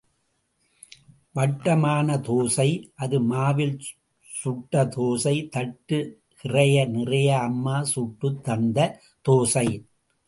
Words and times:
வட்ட 1.35 1.75
மான 1.75 2.07
தோசை—அது 2.27 3.17
மாவில் 3.21 3.75
சுட்ட 4.31 4.83
தோசை 4.95 5.35
தட்டு 5.49 5.99
கிறைய 6.39 6.85
நிறைய—அம்மா 6.87 7.77
சுட்டுத் 7.93 8.41
தந்த 8.43 8.77
தோசை. 9.25 9.67